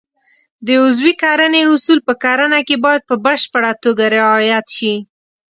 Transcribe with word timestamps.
د 0.65 0.67
عضوي 0.83 1.13
کرنې 1.23 1.61
اصول 1.73 1.99
په 2.07 2.13
کرنه 2.23 2.59
کې 2.67 2.75
باید 2.85 3.01
په 3.09 3.15
بشپړه 3.25 3.71
توګه 3.83 4.03
رعایت 4.15 4.65
شي. 4.77 4.93